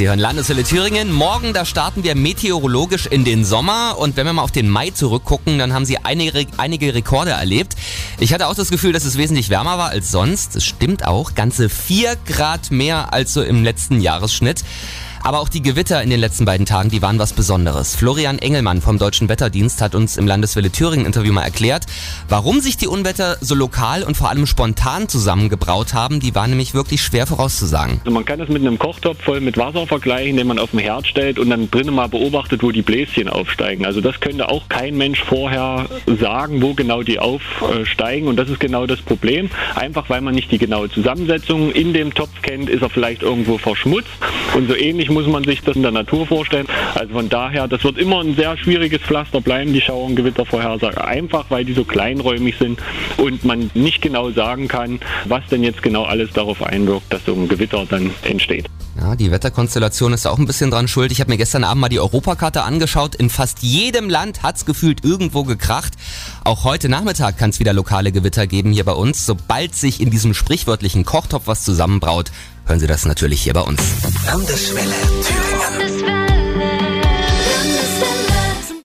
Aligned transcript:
Sie 0.00 0.08
hören 0.08 0.18
Landeswelle 0.18 0.64
Thüringen. 0.64 1.12
Morgen, 1.12 1.52
da 1.52 1.66
starten 1.66 2.04
wir 2.04 2.14
meteorologisch 2.14 3.04
in 3.04 3.22
den 3.22 3.44
Sommer. 3.44 3.98
Und 3.98 4.16
wenn 4.16 4.24
wir 4.24 4.32
mal 4.32 4.40
auf 4.40 4.50
den 4.50 4.66
Mai 4.66 4.88
zurückgucken, 4.88 5.58
dann 5.58 5.74
haben 5.74 5.84
Sie 5.84 5.98
einige, 5.98 6.46
einige 6.56 6.94
Rekorde 6.94 7.32
erlebt. 7.32 7.76
Ich 8.18 8.32
hatte 8.32 8.46
auch 8.46 8.54
das 8.54 8.70
Gefühl, 8.70 8.94
dass 8.94 9.04
es 9.04 9.18
wesentlich 9.18 9.50
wärmer 9.50 9.76
war 9.76 9.90
als 9.90 10.10
sonst. 10.10 10.56
Das 10.56 10.64
stimmt 10.64 11.06
auch. 11.06 11.34
Ganze 11.34 11.68
vier 11.68 12.16
Grad 12.24 12.70
mehr 12.70 13.12
als 13.12 13.34
so 13.34 13.42
im 13.42 13.62
letzten 13.62 14.00
Jahresschnitt. 14.00 14.64
Aber 15.22 15.40
auch 15.40 15.50
die 15.50 15.60
Gewitter 15.60 16.02
in 16.02 16.08
den 16.08 16.18
letzten 16.18 16.46
beiden 16.46 16.64
Tagen, 16.64 16.88
die 16.88 17.02
waren 17.02 17.18
was 17.18 17.34
Besonderes. 17.34 17.94
Florian 17.94 18.38
Engelmann 18.38 18.80
vom 18.80 18.98
Deutschen 18.98 19.28
Wetterdienst 19.28 19.82
hat 19.82 19.94
uns 19.94 20.16
im 20.16 20.26
Landeswelle 20.26 20.70
Thüringen 20.70 21.04
Interview 21.04 21.32
mal 21.32 21.42
erklärt, 21.42 21.84
warum 22.28 22.60
sich 22.60 22.78
die 22.78 22.86
Unwetter 22.86 23.36
so 23.40 23.54
lokal 23.54 24.02
und 24.02 24.16
vor 24.16 24.30
allem 24.30 24.46
spontan 24.46 25.08
zusammengebraut 25.08 25.92
haben. 25.92 26.20
Die 26.20 26.34
waren 26.34 26.50
nämlich 26.50 26.72
wirklich 26.72 27.02
schwer 27.02 27.26
vorauszusagen. 27.26 28.00
Also 28.00 28.10
man 28.10 28.24
kann 28.24 28.40
es 28.40 28.48
mit 28.48 28.62
einem 28.62 28.78
Kochtopf 28.78 29.22
voll 29.22 29.40
mit 29.40 29.58
Wasser 29.58 29.86
vergleichen, 29.86 30.38
den 30.38 30.46
man 30.46 30.58
auf 30.58 30.70
dem 30.70 30.78
Herd 30.78 31.06
stellt 31.06 31.38
und 31.38 31.50
dann 31.50 31.70
drinnen 31.70 31.94
mal 31.94 32.08
beobachtet, 32.08 32.62
wo 32.62 32.70
die 32.70 32.82
Bläschen 32.82 33.28
aufsteigen. 33.28 33.84
Also 33.84 34.00
das 34.00 34.20
könnte 34.20 34.48
auch 34.48 34.68
kein 34.70 34.96
Mensch 34.96 35.22
vorher 35.22 35.86
sagen, 36.18 36.62
wo 36.62 36.72
genau 36.72 37.02
die 37.02 37.18
aufsteigen. 37.18 38.26
Und 38.26 38.36
das 38.36 38.48
ist 38.48 38.58
genau 38.58 38.86
das 38.86 39.02
Problem. 39.02 39.50
Einfach 39.74 40.08
weil 40.08 40.22
man 40.22 40.34
nicht 40.34 40.50
die 40.50 40.58
genaue 40.58 40.90
Zusammensetzung 40.90 41.72
in 41.72 41.92
dem 41.92 42.14
Topf 42.14 42.40
kennt, 42.42 42.70
ist 42.70 42.82
er 42.82 42.88
vielleicht 42.88 43.22
irgendwo 43.22 43.58
verschmutzt. 43.58 44.08
Und 44.54 44.68
so 44.68 44.74
ähnlich 44.74 45.10
muss 45.10 45.26
man 45.26 45.44
sich 45.44 45.62
das 45.62 45.76
in 45.76 45.82
der 45.82 45.92
Natur 45.92 46.26
vorstellen. 46.26 46.66
Also 46.94 47.14
von 47.14 47.28
daher, 47.28 47.68
das 47.68 47.84
wird 47.84 47.98
immer 47.98 48.20
ein 48.20 48.34
sehr 48.34 48.56
schwieriges 48.56 49.00
Pflaster 49.00 49.40
bleiben, 49.40 49.72
die 49.72 49.80
Schauer- 49.80 50.06
und 50.06 50.16
Gewittervorhersage. 50.16 51.04
Einfach, 51.04 51.46
weil 51.50 51.64
die 51.64 51.72
so 51.72 51.84
kleinräumig 51.84 52.56
sind 52.58 52.80
und 53.16 53.44
man 53.44 53.70
nicht 53.74 54.02
genau 54.02 54.30
sagen 54.30 54.68
kann, 54.68 55.00
was 55.26 55.46
denn 55.50 55.62
jetzt 55.62 55.82
genau 55.82 56.04
alles 56.04 56.30
darauf 56.32 56.62
einwirkt, 56.62 57.12
dass 57.12 57.24
so 57.24 57.32
ein 57.32 57.48
Gewitter 57.48 57.86
dann 57.88 58.10
entsteht. 58.24 58.66
Ja, 59.00 59.16
die 59.16 59.30
Wetterkonstellation 59.30 60.12
ist 60.12 60.26
auch 60.26 60.38
ein 60.38 60.46
bisschen 60.46 60.70
dran 60.70 60.88
schuld. 60.88 61.12
Ich 61.12 61.20
habe 61.20 61.30
mir 61.30 61.38
gestern 61.38 61.64
Abend 61.64 61.80
mal 61.80 61.88
die 61.88 62.00
Europakarte 62.00 62.64
angeschaut. 62.64 63.14
In 63.14 63.30
fast 63.30 63.62
jedem 63.62 64.10
Land 64.10 64.42
hat's 64.42 64.66
gefühlt 64.66 65.04
irgendwo 65.04 65.44
gekracht. 65.44 65.94
Auch 66.44 66.64
heute 66.64 66.88
Nachmittag 66.88 67.38
kann 67.38 67.50
es 67.50 67.60
wieder 67.60 67.72
lokale 67.72 68.12
Gewitter 68.12 68.46
geben 68.46 68.72
hier 68.72 68.84
bei 68.84 68.92
uns. 68.92 69.24
Sobald 69.24 69.74
sich 69.74 70.00
in 70.00 70.10
diesem 70.10 70.34
sprichwörtlichen 70.34 71.04
Kochtopf 71.04 71.46
was 71.46 71.64
zusammenbraut, 71.64 72.30
hören 72.70 72.78
Sie 72.78 72.86
das 72.86 73.04
natürlich 73.04 73.42
hier 73.42 73.52
bei 73.52 73.62
uns. 73.62 73.82
Landeswelle 74.26 74.94
Thüringen. 75.24 75.78
Landeswelle. 75.78 76.89